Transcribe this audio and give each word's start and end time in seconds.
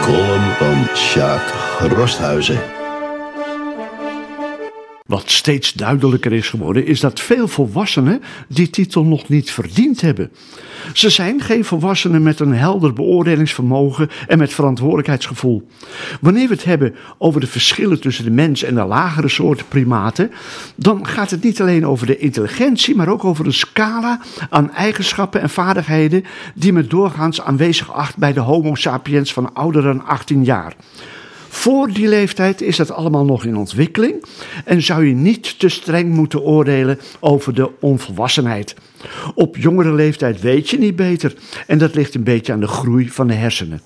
column 0.00 0.56
van 0.58 0.96
Sjaak 0.96 1.54
Rosthuizen. 1.92 2.77
Wat 5.08 5.30
steeds 5.30 5.72
duidelijker 5.72 6.32
is 6.32 6.48
geworden, 6.48 6.86
is 6.86 7.00
dat 7.00 7.20
veel 7.20 7.48
volwassenen 7.48 8.22
die 8.48 8.70
titel 8.70 9.04
nog 9.04 9.28
niet 9.28 9.50
verdiend 9.50 10.00
hebben. 10.00 10.30
Ze 10.92 11.10
zijn 11.10 11.40
geen 11.40 11.64
volwassenen 11.64 12.22
met 12.22 12.40
een 12.40 12.54
helder 12.54 12.92
beoordelingsvermogen 12.92 14.10
en 14.26 14.38
met 14.38 14.52
verantwoordelijkheidsgevoel. 14.52 15.68
Wanneer 16.20 16.48
we 16.48 16.54
het 16.54 16.64
hebben 16.64 16.94
over 17.18 17.40
de 17.40 17.46
verschillen 17.46 18.00
tussen 18.00 18.24
de 18.24 18.30
mens 18.30 18.62
en 18.62 18.74
de 18.74 18.84
lagere 18.84 19.28
soorten 19.28 19.68
primaten, 19.68 20.30
dan 20.74 21.06
gaat 21.06 21.30
het 21.30 21.42
niet 21.42 21.60
alleen 21.60 21.86
over 21.86 22.06
de 22.06 22.18
intelligentie, 22.18 22.96
maar 22.96 23.08
ook 23.08 23.24
over 23.24 23.46
een 23.46 23.52
scala 23.52 24.20
aan 24.50 24.72
eigenschappen 24.72 25.40
en 25.40 25.50
vaardigheden 25.50 26.24
die 26.54 26.72
men 26.72 26.88
doorgaans 26.88 27.40
aanwezig 27.40 27.92
acht 27.92 28.16
bij 28.16 28.32
de 28.32 28.40
Homo 28.40 28.74
sapiens 28.74 29.32
van 29.32 29.54
ouder 29.54 29.82
dan 29.82 30.06
18 30.06 30.44
jaar. 30.44 30.74
Voor 31.48 31.92
die 31.92 32.08
leeftijd 32.08 32.60
is 32.60 32.76
dat 32.76 32.90
allemaal 32.90 33.24
nog 33.24 33.44
in 33.44 33.56
ontwikkeling 33.56 34.24
en 34.64 34.82
zou 34.82 35.06
je 35.06 35.14
niet 35.14 35.58
te 35.58 35.68
streng 35.68 36.14
moeten 36.14 36.42
oordelen 36.42 36.98
over 37.20 37.54
de 37.54 37.70
onvolwassenheid. 37.80 38.74
Op 39.34 39.56
jongere 39.56 39.92
leeftijd 39.92 40.40
weet 40.40 40.70
je 40.70 40.78
niet 40.78 40.96
beter 40.96 41.34
en 41.66 41.78
dat 41.78 41.94
ligt 41.94 42.14
een 42.14 42.24
beetje 42.24 42.52
aan 42.52 42.60
de 42.60 42.66
groei 42.66 43.08
van 43.10 43.26
de 43.26 43.34
hersenen. 43.34 43.80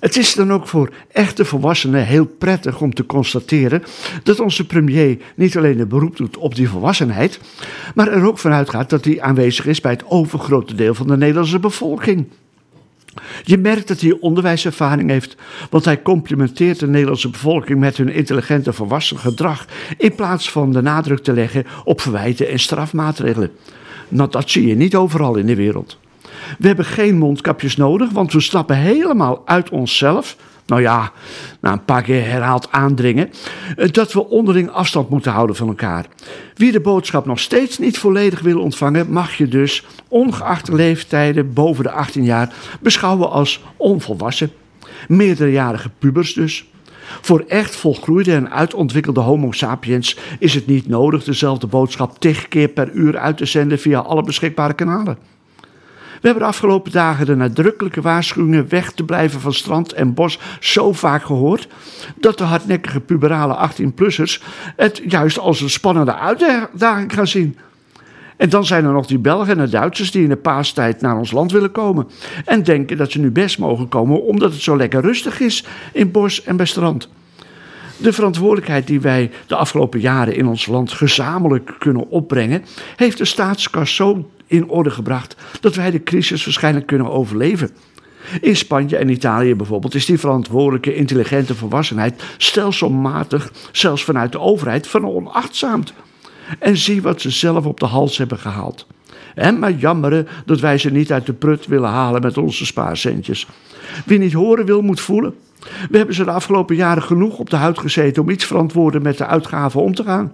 Het 0.00 0.16
is 0.16 0.34
dan 0.34 0.52
ook 0.52 0.68
voor 0.68 0.92
echte 1.12 1.44
volwassenen 1.44 2.06
heel 2.06 2.26
prettig 2.26 2.80
om 2.80 2.94
te 2.94 3.06
constateren 3.06 3.82
dat 4.22 4.40
onze 4.40 4.66
premier 4.66 5.18
niet 5.36 5.56
alleen 5.56 5.80
een 5.80 5.88
beroep 5.88 6.16
doet 6.16 6.36
op 6.36 6.54
die 6.54 6.68
volwassenheid, 6.68 7.40
maar 7.94 8.08
er 8.08 8.26
ook 8.26 8.38
vanuit 8.38 8.70
gaat 8.70 8.90
dat 8.90 9.04
hij 9.04 9.20
aanwezig 9.20 9.66
is 9.66 9.80
bij 9.80 9.92
het 9.92 10.04
overgrote 10.06 10.74
deel 10.74 10.94
van 10.94 11.06
de 11.06 11.16
Nederlandse 11.16 11.58
bevolking. 11.58 12.26
Je 13.44 13.58
merkt 13.58 13.88
dat 13.88 14.00
hij 14.00 14.16
onderwijservaring 14.20 15.10
heeft, 15.10 15.36
want 15.70 15.84
hij 15.84 16.02
complimenteert 16.02 16.78
de 16.78 16.86
Nederlandse 16.86 17.30
bevolking 17.30 17.78
met 17.78 17.96
hun 17.96 18.08
intelligente 18.08 18.72
volwassen 18.72 19.18
gedrag, 19.18 19.66
in 19.98 20.14
plaats 20.14 20.50
van 20.50 20.72
de 20.72 20.82
nadruk 20.82 21.22
te 21.22 21.32
leggen 21.32 21.64
op 21.84 22.00
verwijten 22.00 22.48
en 22.48 22.58
strafmaatregelen. 22.58 23.50
Nou, 24.08 24.30
dat 24.30 24.50
zie 24.50 24.66
je 24.66 24.76
niet 24.76 24.96
overal 24.96 25.36
in 25.36 25.46
de 25.46 25.54
wereld. 25.54 25.98
We 26.58 26.66
hebben 26.66 26.84
geen 26.84 27.18
mondkapjes 27.18 27.76
nodig, 27.76 28.10
want 28.10 28.32
we 28.32 28.40
stappen 28.40 28.76
helemaal 28.76 29.42
uit 29.44 29.70
onszelf 29.70 30.36
nou 30.66 30.82
ja, 30.82 31.12
na 31.60 31.72
een 31.72 31.84
paar 31.84 32.02
keer 32.02 32.24
herhaald 32.24 32.68
aandringen, 32.70 33.30
eh, 33.76 33.88
dat 33.90 34.12
we 34.12 34.28
onderling 34.28 34.70
afstand 34.70 35.08
moeten 35.08 35.32
houden 35.32 35.56
van 35.56 35.68
elkaar. 35.68 36.06
Wie 36.54 36.72
de 36.72 36.80
boodschap 36.80 37.26
nog 37.26 37.40
steeds 37.40 37.78
niet 37.78 37.98
volledig 37.98 38.40
wil 38.40 38.60
ontvangen, 38.60 39.12
mag 39.12 39.34
je 39.34 39.48
dus, 39.48 39.84
ongeacht 40.08 40.66
de 40.66 40.74
leeftijden 40.74 41.52
boven 41.52 41.84
de 41.84 41.90
18 41.90 42.24
jaar, 42.24 42.54
beschouwen 42.80 43.30
als 43.30 43.62
onvolwassen. 43.76 44.50
Meerderjarige 45.08 45.90
pubers 45.98 46.34
dus. 46.34 46.66
Voor 47.20 47.44
echt 47.48 47.76
volgroeide 47.76 48.32
en 48.32 48.50
uitontwikkelde 48.50 49.20
Homo 49.20 49.52
sapiens 49.52 50.16
is 50.38 50.54
het 50.54 50.66
niet 50.66 50.88
nodig 50.88 51.24
dezelfde 51.24 51.66
boodschap 51.66 52.18
tig 52.18 52.48
keer 52.48 52.68
per 52.68 52.90
uur 52.90 53.18
uit 53.18 53.36
te 53.36 53.44
zenden 53.44 53.78
via 53.78 53.98
alle 53.98 54.22
beschikbare 54.22 54.74
kanalen. 54.74 55.35
We 56.20 56.28
hebben 56.28 56.42
de 56.42 56.48
afgelopen 56.48 56.92
dagen 56.92 57.26
de 57.26 57.34
nadrukkelijke 57.34 58.00
waarschuwingen 58.00 58.68
weg 58.68 58.92
te 58.92 59.04
blijven 59.04 59.40
van 59.40 59.52
strand 59.52 59.92
en 59.92 60.14
bos 60.14 60.38
zo 60.60 60.92
vaak 60.92 61.24
gehoord 61.24 61.68
dat 62.16 62.38
de 62.38 62.44
hardnekkige 62.44 63.00
puberale 63.00 63.70
18-plussers 63.70 64.42
het 64.76 65.02
juist 65.06 65.38
als 65.38 65.60
een 65.60 65.70
spannende 65.70 66.14
uitdaging 66.14 67.12
gaan 67.12 67.26
zien. 67.26 67.56
En 68.36 68.48
dan 68.48 68.64
zijn 68.64 68.84
er 68.84 68.92
nog 68.92 69.06
die 69.06 69.18
Belgen 69.18 69.58
en 69.58 69.64
de 69.64 69.70
Duitsers 69.70 70.10
die 70.10 70.22
in 70.22 70.28
de 70.28 70.36
paastijd 70.36 71.00
naar 71.00 71.16
ons 71.16 71.30
land 71.30 71.52
willen 71.52 71.72
komen. 71.72 72.08
En 72.44 72.62
denken 72.62 72.96
dat 72.96 73.10
ze 73.10 73.20
nu 73.20 73.30
best 73.30 73.58
mogen 73.58 73.88
komen 73.88 74.22
omdat 74.22 74.52
het 74.52 74.62
zo 74.62 74.76
lekker 74.76 75.00
rustig 75.00 75.40
is 75.40 75.64
in 75.92 76.10
bos 76.10 76.42
en 76.42 76.56
bij 76.56 76.66
strand. 76.66 77.08
De 77.96 78.12
verantwoordelijkheid 78.12 78.86
die 78.86 79.00
wij 79.00 79.30
de 79.46 79.56
afgelopen 79.56 80.00
jaren 80.00 80.36
in 80.36 80.46
ons 80.46 80.66
land 80.66 80.92
gezamenlijk 80.92 81.74
kunnen 81.78 82.08
opbrengen, 82.08 82.64
heeft 82.96 83.18
de 83.18 83.24
staatskas 83.24 83.94
zo 83.94 84.30
in 84.46 84.68
orde 84.68 84.90
gebracht 84.90 85.36
dat 85.60 85.74
wij 85.74 85.90
de 85.90 86.02
crisis 86.02 86.44
waarschijnlijk 86.44 86.86
kunnen 86.86 87.10
overleven. 87.10 87.70
In 88.40 88.56
Spanje 88.56 88.96
en 88.96 89.08
Italië 89.08 89.54
bijvoorbeeld 89.54 89.94
is 89.94 90.06
die 90.06 90.18
verantwoordelijke 90.18 90.94
intelligente 90.94 91.54
volwassenheid 91.54 92.22
stelselmatig, 92.36 93.52
zelfs 93.72 94.04
vanuit 94.04 94.32
de 94.32 94.40
overheid, 94.40 94.86
veronachtzaamd. 94.86 95.92
En 96.58 96.76
zie 96.76 97.02
wat 97.02 97.20
ze 97.20 97.30
zelf 97.30 97.66
op 97.66 97.80
de 97.80 97.86
hals 97.86 98.18
hebben 98.18 98.38
gehaald. 98.38 98.86
En 99.34 99.58
maar 99.58 99.72
jammeren 99.72 100.28
dat 100.46 100.60
wij 100.60 100.78
ze 100.78 100.90
niet 100.90 101.12
uit 101.12 101.26
de 101.26 101.32
prut 101.32 101.66
willen 101.66 101.90
halen 101.90 102.22
met 102.22 102.38
onze 102.38 102.66
spaarcentjes. 102.66 103.46
Wie 104.06 104.18
niet 104.18 104.32
horen 104.32 104.66
wil, 104.66 104.82
moet 104.82 105.00
voelen. 105.00 105.34
We 105.90 105.96
hebben 105.96 106.14
ze 106.14 106.24
de 106.24 106.30
afgelopen 106.30 106.76
jaren 106.76 107.02
genoeg 107.02 107.38
op 107.38 107.50
de 107.50 107.56
huid 107.56 107.78
gezeten 107.78 108.22
om 108.22 108.30
iets 108.30 108.44
verantwoorden 108.44 109.02
met 109.02 109.18
de 109.18 109.26
uitgaven 109.26 109.82
om 109.82 109.94
te 109.94 110.04
gaan. 110.04 110.32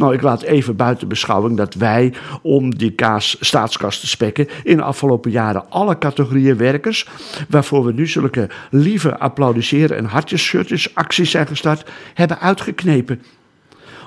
Nou, 0.00 0.14
ik 0.14 0.22
laat 0.22 0.42
even 0.42 0.76
buiten 0.76 1.08
beschouwing 1.08 1.56
dat 1.56 1.74
wij, 1.74 2.12
om 2.42 2.76
die 2.76 2.92
kaas, 2.92 3.36
staatskas 3.40 4.00
te 4.00 4.06
spekken, 4.06 4.48
in 4.62 4.76
de 4.76 4.82
afgelopen 4.82 5.30
jaren 5.30 5.70
alle 5.70 5.98
categorieën 5.98 6.56
werkers, 6.56 7.08
waarvoor 7.48 7.84
we 7.84 7.92
nu 7.92 8.06
zulke 8.06 8.48
lieve 8.70 9.18
applaudisseren 9.18 9.96
en 9.96 10.04
hartjesshirtjes 10.04 10.94
acties 10.94 11.30
zijn 11.30 11.46
gestart, 11.46 11.90
hebben 12.14 12.38
uitgeknepen. 12.38 13.22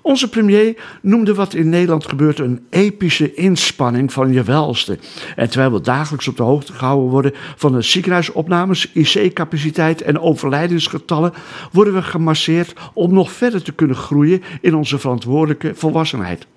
Onze 0.03 0.30
premier 0.30 0.75
noemde 1.02 1.34
wat 1.34 1.53
in 1.53 1.69
Nederland 1.69 2.08
gebeurt 2.08 2.40
een 2.40 2.66
epische 2.69 3.34
inspanning 3.34 4.14
van 4.14 4.34
je 4.34 4.44
welste. 4.44 4.97
En 5.36 5.50
terwijl 5.50 5.72
we 5.72 5.81
dagelijks 5.81 6.28
op 6.28 6.38
de 6.38 6.44
hoogte 6.44 6.74
gehouden 6.74 7.09
worden 7.09 7.31
van 7.56 7.72
de 7.72 7.81
ziekenhuisopnames, 7.81 8.91
IC-capaciteit 8.94 10.02
en 10.02 10.19
overlijdensgetallen, 10.19 11.34
worden 11.72 11.94
we 11.94 12.02
gemasseerd 12.02 12.74
om 12.94 13.14
nog 13.14 13.31
verder 13.31 13.64
te 13.64 13.72
kunnen 13.72 13.96
groeien 13.96 14.44
in 14.62 14.75
onze 14.75 15.00
verantwoordelijke 15.00 15.75
volwassenheid. 15.75 16.47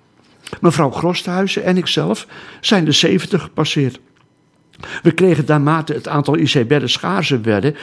Mevrouw 0.61 0.91
Grosthuizen 0.91 1.63
en 1.63 1.77
ikzelf 1.77 2.27
zijn 2.61 2.85
de 2.85 2.91
70 2.91 3.41
gepasseerd. 3.41 3.99
We 5.03 5.11
kregen 5.11 5.43
naarmate 5.47 5.93
het 5.93 6.07
aantal 6.07 6.37
IC-bedden 6.37 6.89
schaarser 6.89 7.41
werden, 7.41 7.75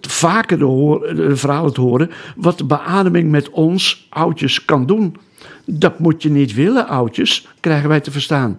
vaker 0.00 0.58
de, 0.58 1.12
de 1.16 1.36
verhalen 1.36 1.72
te 1.72 1.80
horen 1.80 2.10
wat 2.36 2.58
de 2.58 2.64
beademing 2.64 3.30
met 3.30 3.50
ons 3.50 4.06
oudjes 4.10 4.64
kan 4.64 4.86
doen. 4.86 5.16
Dat 5.64 5.98
moet 5.98 6.22
je 6.22 6.30
niet 6.30 6.54
willen, 6.54 6.88
oudjes, 6.88 7.48
krijgen 7.60 7.88
wij 7.88 8.00
te 8.00 8.10
verstaan. 8.10 8.58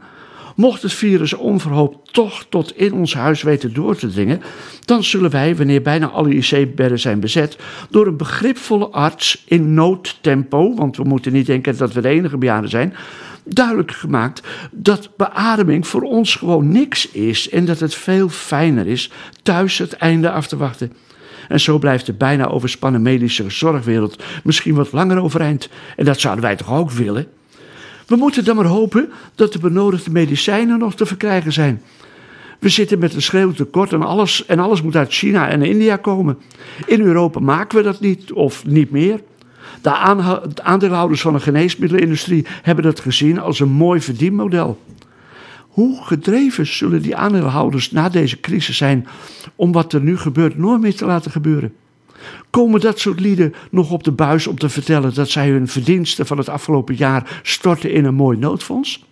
Mocht 0.57 0.81
het 0.81 0.94
virus 0.94 1.34
onverhoopt 1.34 2.13
toch 2.13 2.45
tot 2.50 2.78
in 2.78 2.94
ons 2.94 3.13
huis 3.13 3.41
weten 3.41 3.73
door 3.73 3.95
te 3.95 4.07
dringen, 4.07 4.41
dan 4.85 5.03
zullen 5.03 5.31
wij, 5.31 5.56
wanneer 5.56 5.81
bijna 5.81 6.07
alle 6.07 6.34
IC-bedden 6.34 7.00
zijn 7.00 7.19
bezet, 7.19 7.57
door 7.90 8.07
een 8.07 8.18
begripvolle 8.18 8.88
arts 8.88 9.44
in 9.47 9.73
noodtempo, 9.73 10.75
want 10.75 10.97
we 10.97 11.03
moeten 11.03 11.34
niet 11.34 11.45
denken 11.45 11.78
dat 11.78 11.94
we 11.94 12.01
de 12.01 12.07
enige 12.07 12.38
bejaarden 12.38 12.69
zijn, 12.69 12.94
duidelijk 13.44 13.91
gemaakt 13.91 14.41
dat 14.72 15.09
beademing 15.18 15.88
voor 15.88 16.01
ons 16.01 16.35
gewoon 16.35 16.72
niks 16.72 17.12
is 17.12 17.50
en 17.50 17.66
dat 17.66 17.79
het 17.79 17.95
veel 17.95 18.29
fijner 18.29 18.88
is 18.88 19.12
thuis 19.44 19.78
het 19.78 19.94
einde 19.94 20.31
af 20.31 20.47
te 20.47 20.57
wachten. 20.57 20.94
En 21.47 21.59
zo 21.59 21.78
blijft 21.78 22.06
de 22.06 22.13
bijna 22.13 22.47
overspannen 22.47 23.01
medische 23.01 23.50
zorgwereld 23.50 24.24
misschien 24.44 24.75
wat 24.75 24.91
langer 24.91 25.22
overeind. 25.22 25.69
En 25.95 26.06
dat 26.06 26.19
zouden 26.19 26.44
wij 26.44 26.56
toch 26.56 26.74
ook 26.74 26.91
willen? 26.91 27.28
We 28.07 28.16
moeten 28.16 28.45
dan 28.45 28.56
maar 28.56 28.66
hopen 28.66 29.09
dat 29.35 29.53
de 29.53 29.59
benodigde 29.59 30.12
medicijnen 30.12 30.79
nog 30.79 30.95
te 30.95 31.06
verkrijgen 31.06 31.53
zijn. 31.53 31.81
We 32.59 32.69
zitten 32.69 33.00
met 33.00 33.13
een 33.13 33.22
schreeuwend 33.22 33.57
tekort 33.57 33.94
en 33.94 34.03
alles, 34.03 34.45
en 34.45 34.59
alles 34.59 34.81
moet 34.81 34.95
uit 34.95 35.13
China 35.13 35.50
en 35.50 35.62
India 35.62 35.95
komen. 35.95 36.38
In 36.85 37.01
Europa 37.01 37.40
maken 37.40 37.78
we 37.78 37.84
dat 37.84 38.00
niet 38.00 38.31
of 38.31 38.66
niet 38.66 38.91
meer. 38.91 39.21
De 39.81 39.89
aandeelhouders 40.63 41.21
van 41.21 41.33
de 41.33 41.39
geneesmiddelenindustrie 41.39 42.45
hebben 42.62 42.83
dat 42.83 43.00
gezien 43.00 43.39
als 43.39 43.59
een 43.59 43.69
mooi 43.69 44.01
verdienmodel. 44.01 44.80
Hoe 45.68 46.06
gedreven 46.06 46.68
zullen 46.68 47.01
die 47.01 47.15
aandeelhouders 47.15 47.92
na 47.92 48.09
deze 48.09 48.39
crisis 48.39 48.77
zijn 48.77 49.07
om 49.56 49.71
wat 49.71 49.94
er 49.94 50.01
nu 50.01 50.18
gebeurt 50.18 50.57
nooit 50.57 50.81
meer 50.81 50.95
te 50.95 51.06
laten 51.06 51.31
gebeuren? 51.31 51.74
Komen 52.50 52.80
dat 52.80 53.00
soort 53.00 53.19
lieden 53.19 53.54
nog 53.72 53.92
op 53.92 54.04
de 54.04 54.12
buis 54.12 54.48
om 54.48 54.58
te 54.58 54.69
vertellen 54.69 55.14
dat 55.14 55.30
zij 55.30 55.50
hun 55.50 55.68
verdiensten 55.68 56.25
van 56.25 56.38
het 56.38 56.50
afgelopen 56.50 56.96
jaar 56.96 57.40
storten 57.44 57.92
in 57.92 58.06
een 58.06 58.16
mooi 58.16 58.38
noodfonds? 58.38 59.06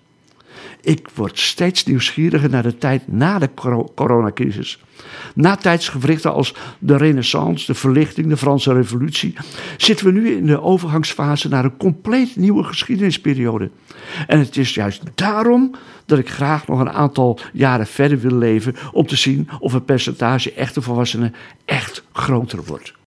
Ik 0.86 1.10
word 1.14 1.40
steeds 1.40 1.86
nieuwsgieriger 1.86 2.50
naar 2.50 2.64
de 2.64 2.78
tijd 2.78 3.08
na 3.08 3.40
de 3.40 3.50
coronacrisis. 3.96 4.80
Na 5.36 5.56
tijdsgewrichten 5.56 6.34
als 6.34 6.56
de 6.80 6.98
Renaissance, 6.98 7.66
de 7.66 7.74
Verlichting, 7.74 8.28
de 8.28 8.38
Franse 8.38 8.74
Revolutie, 8.74 9.36
zitten 9.78 10.06
we 10.06 10.12
nu 10.12 10.30
in 10.30 10.46
de 10.46 10.62
overgangsfase 10.62 11.50
naar 11.50 11.66
een 11.66 11.78
compleet 11.78 12.36
nieuwe 12.36 12.64
geschiedenisperiode. 12.64 13.70
En 14.28 14.40
het 14.40 14.58
is 14.58 14.74
juist 14.74 15.02
daarom 15.16 15.76
dat 16.06 16.20
ik 16.20 16.30
graag 16.30 16.68
nog 16.68 16.80
een 16.80 16.92
aantal 16.92 17.40
jaren 17.54 17.88
verder 17.88 18.20
wil 18.20 18.38
leven 18.38 18.76
om 18.92 19.08
te 19.08 19.16
zien 19.16 19.50
of 19.60 19.74
het 19.74 19.86
percentage 19.86 20.54
echte 20.54 20.82
volwassenen 20.82 21.36
echt 21.66 22.04
groter 22.12 22.64
wordt. 22.64 22.94